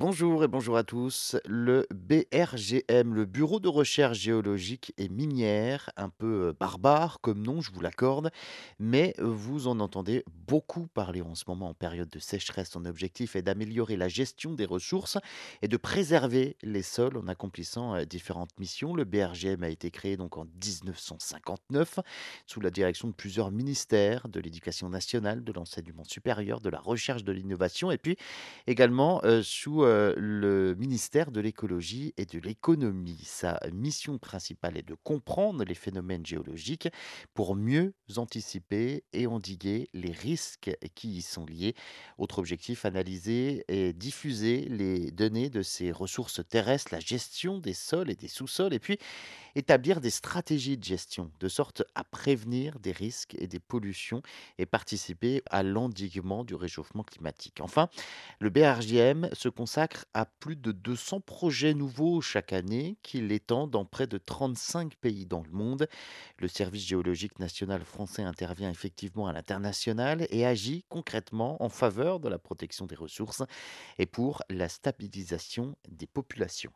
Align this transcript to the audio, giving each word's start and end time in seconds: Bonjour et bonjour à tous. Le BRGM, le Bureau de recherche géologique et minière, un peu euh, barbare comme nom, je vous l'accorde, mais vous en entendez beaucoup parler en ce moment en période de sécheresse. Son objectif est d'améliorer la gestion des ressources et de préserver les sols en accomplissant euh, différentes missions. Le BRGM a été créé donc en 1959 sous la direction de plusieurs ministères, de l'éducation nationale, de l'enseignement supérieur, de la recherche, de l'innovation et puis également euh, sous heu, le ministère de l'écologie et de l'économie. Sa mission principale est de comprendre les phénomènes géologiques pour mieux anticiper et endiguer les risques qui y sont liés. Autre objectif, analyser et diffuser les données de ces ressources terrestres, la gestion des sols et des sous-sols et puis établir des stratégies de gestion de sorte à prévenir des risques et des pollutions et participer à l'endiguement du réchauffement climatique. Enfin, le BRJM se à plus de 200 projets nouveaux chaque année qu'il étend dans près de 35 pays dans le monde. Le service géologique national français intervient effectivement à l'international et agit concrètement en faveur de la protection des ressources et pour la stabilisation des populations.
Bonjour 0.00 0.44
et 0.44 0.46
bonjour 0.46 0.76
à 0.76 0.84
tous. 0.84 1.34
Le 1.44 1.84
BRGM, 1.92 3.14
le 3.14 3.24
Bureau 3.24 3.58
de 3.58 3.66
recherche 3.66 4.20
géologique 4.20 4.92
et 4.96 5.08
minière, 5.08 5.90
un 5.96 6.08
peu 6.08 6.50
euh, 6.50 6.52
barbare 6.52 7.20
comme 7.20 7.42
nom, 7.42 7.60
je 7.60 7.72
vous 7.72 7.80
l'accorde, 7.80 8.30
mais 8.78 9.12
vous 9.18 9.66
en 9.66 9.80
entendez 9.80 10.22
beaucoup 10.46 10.86
parler 10.86 11.20
en 11.20 11.34
ce 11.34 11.42
moment 11.48 11.70
en 11.70 11.74
période 11.74 12.08
de 12.10 12.20
sécheresse. 12.20 12.70
Son 12.70 12.84
objectif 12.84 13.34
est 13.34 13.42
d'améliorer 13.42 13.96
la 13.96 14.06
gestion 14.06 14.54
des 14.54 14.66
ressources 14.66 15.18
et 15.62 15.68
de 15.68 15.76
préserver 15.76 16.56
les 16.62 16.82
sols 16.82 17.16
en 17.16 17.26
accomplissant 17.26 17.96
euh, 17.96 18.04
différentes 18.04 18.56
missions. 18.60 18.94
Le 18.94 19.02
BRGM 19.02 19.64
a 19.64 19.68
été 19.68 19.90
créé 19.90 20.16
donc 20.16 20.36
en 20.36 20.44
1959 20.44 21.98
sous 22.46 22.60
la 22.60 22.70
direction 22.70 23.08
de 23.08 23.14
plusieurs 23.14 23.50
ministères, 23.50 24.28
de 24.28 24.38
l'éducation 24.38 24.88
nationale, 24.90 25.42
de 25.42 25.52
l'enseignement 25.52 26.04
supérieur, 26.04 26.60
de 26.60 26.70
la 26.70 26.78
recherche, 26.78 27.24
de 27.24 27.32
l'innovation 27.32 27.90
et 27.90 27.98
puis 27.98 28.16
également 28.68 29.20
euh, 29.24 29.42
sous 29.42 29.87
heu, 29.88 30.14
le 30.16 30.74
ministère 30.76 31.30
de 31.32 31.40
l'écologie 31.40 32.14
et 32.16 32.26
de 32.26 32.38
l'économie. 32.38 33.20
Sa 33.24 33.58
mission 33.72 34.18
principale 34.18 34.76
est 34.78 34.86
de 34.86 34.94
comprendre 34.94 35.64
les 35.64 35.74
phénomènes 35.74 36.24
géologiques 36.24 36.88
pour 37.34 37.56
mieux 37.56 37.94
anticiper 38.16 39.04
et 39.12 39.26
endiguer 39.26 39.88
les 39.94 40.12
risques 40.12 40.70
qui 40.94 41.08
y 41.16 41.22
sont 41.22 41.46
liés. 41.46 41.74
Autre 42.18 42.38
objectif, 42.38 42.84
analyser 42.84 43.64
et 43.68 43.92
diffuser 43.92 44.66
les 44.68 45.10
données 45.10 45.50
de 45.50 45.62
ces 45.62 45.90
ressources 45.92 46.40
terrestres, 46.48 46.92
la 46.92 47.00
gestion 47.00 47.58
des 47.58 47.74
sols 47.74 48.10
et 48.10 48.16
des 48.16 48.28
sous-sols 48.28 48.74
et 48.74 48.78
puis 48.78 48.98
établir 49.54 50.00
des 50.00 50.10
stratégies 50.10 50.76
de 50.78 50.84
gestion 50.84 51.32
de 51.40 51.48
sorte 51.48 51.82
à 51.94 52.04
prévenir 52.04 52.78
des 52.78 52.92
risques 52.92 53.34
et 53.38 53.46
des 53.46 53.60
pollutions 53.60 54.22
et 54.58 54.66
participer 54.66 55.42
à 55.50 55.62
l'endiguement 55.62 56.44
du 56.44 56.54
réchauffement 56.54 57.02
climatique. 57.02 57.60
Enfin, 57.60 57.88
le 58.40 58.50
BRJM 58.50 59.28
se 59.32 59.48
à 60.14 60.26
plus 60.26 60.56
de 60.56 60.72
200 60.72 61.20
projets 61.20 61.74
nouveaux 61.74 62.20
chaque 62.20 62.52
année 62.52 62.96
qu'il 63.02 63.30
étend 63.30 63.66
dans 63.66 63.84
près 63.84 64.06
de 64.06 64.18
35 64.18 64.96
pays 64.96 65.26
dans 65.26 65.42
le 65.42 65.50
monde. 65.50 65.88
Le 66.38 66.48
service 66.48 66.86
géologique 66.86 67.38
national 67.38 67.82
français 67.84 68.22
intervient 68.22 68.70
effectivement 68.70 69.28
à 69.28 69.32
l'international 69.32 70.26
et 70.30 70.44
agit 70.44 70.84
concrètement 70.88 71.62
en 71.62 71.68
faveur 71.68 72.18
de 72.18 72.28
la 72.28 72.38
protection 72.38 72.86
des 72.86 72.96
ressources 72.96 73.42
et 73.98 74.06
pour 74.06 74.42
la 74.50 74.68
stabilisation 74.68 75.76
des 75.88 76.06
populations. 76.06 76.72